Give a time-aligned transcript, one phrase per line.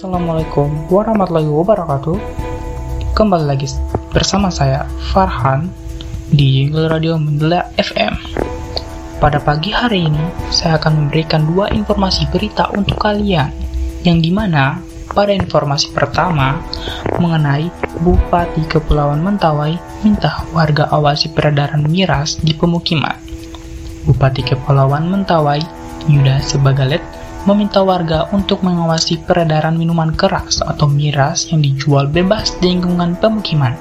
[0.00, 2.16] Assalamualaikum warahmatullahi wabarakatuh.
[3.12, 3.68] Kembali lagi
[4.16, 5.68] bersama saya Farhan
[6.32, 8.16] di Jingle Radio Mendela FM
[9.20, 13.52] Pada pagi hari ini saya akan memberikan dua informasi berita untuk kalian.
[14.00, 14.80] Yang di mana
[15.12, 16.64] pada informasi pertama
[17.20, 17.68] mengenai
[18.00, 23.20] Bupati Kepulauan Mentawai minta warga awasi peredaran miras di pemukiman.
[24.08, 25.60] Bupati Kepulauan Mentawai
[26.08, 32.76] Yuda Sebagalet meminta warga untuk mengawasi peredaran minuman keras atau miras yang dijual bebas di
[32.76, 33.72] lingkungan pemukiman.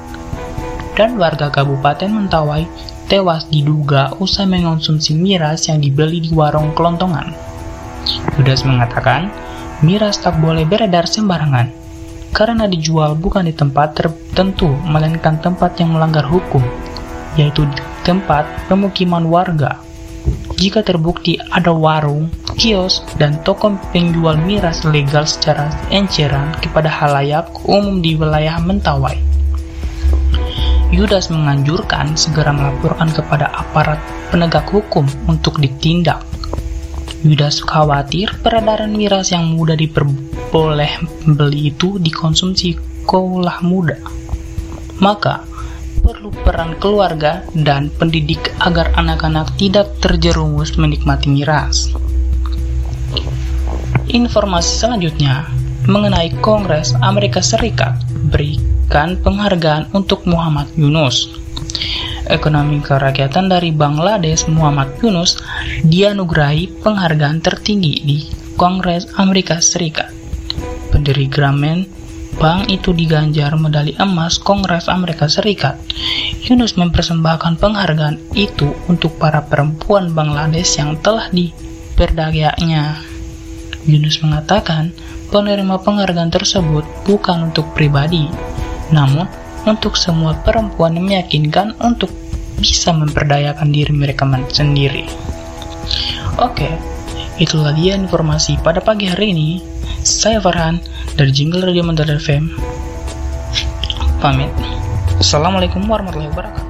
[0.95, 2.63] Dan warga Kabupaten Mentawai
[3.11, 7.35] tewas diduga usai mengonsumsi miras yang dibeli di warung kelontongan.
[8.39, 9.27] Yudas mengatakan,
[9.83, 11.71] miras tak boleh beredar sembarangan,
[12.31, 16.63] karena dijual bukan di tempat tertentu, melainkan tempat yang melanggar hukum,
[17.35, 17.67] yaitu
[18.07, 19.81] tempat pemukiman warga.
[20.59, 22.27] Jika terbukti ada warung,
[22.59, 29.15] kios, dan toko penjual miras legal secara enceran kepada halayak umum di wilayah Mentawai.
[30.91, 36.19] Yudas menganjurkan segera melaporkan kepada aparat penegak hukum untuk ditindak.
[37.23, 42.75] Yudas khawatir peredaran miras yang mudah diperboleh beli itu dikonsumsi
[43.07, 43.95] kaulah muda.
[44.99, 45.47] Maka,
[46.03, 51.93] perlu peran keluarga dan pendidik agar anak-anak tidak terjerumus menikmati miras.
[54.09, 55.45] Informasi selanjutnya
[55.85, 57.93] mengenai Kongres Amerika Serikat
[58.33, 61.29] berikan penghargaan untuk Muhammad Yunus.
[62.25, 65.37] Ekonomi kerakyatan dari Bangladesh Muhammad Yunus
[65.85, 68.17] dianugerahi penghargaan tertinggi di
[68.57, 70.09] Kongres Amerika Serikat.
[70.89, 71.85] Pendiri Grameen
[72.41, 75.77] Bank itu diganjar medali emas Kongres Amerika Serikat.
[76.49, 83.08] Yunus mempersembahkan penghargaan itu untuk para perempuan Bangladesh yang telah diperdagangnya.
[83.87, 84.91] Yunus mengatakan
[85.29, 88.27] penerima penghargaan tersebut bukan untuk pribadi,
[88.89, 89.29] namun
[89.63, 92.09] untuk semua perempuan yang meyakinkan untuk
[92.59, 95.07] bisa memperdayakan diri mereka sendiri.
[96.39, 96.67] Oke,
[97.39, 99.49] itulah dia informasi pada pagi hari ini.
[100.03, 100.79] Saya Farhan
[101.19, 102.51] dari Jingle Radio Mandala FM.
[104.19, 104.51] Pamit.
[105.19, 106.68] Assalamualaikum warahmatullahi wabarakatuh.